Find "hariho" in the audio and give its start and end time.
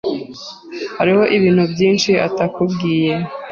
0.97-1.23